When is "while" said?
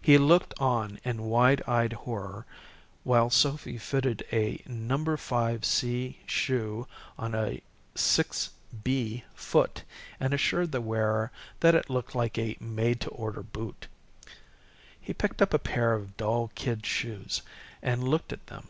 3.02-3.28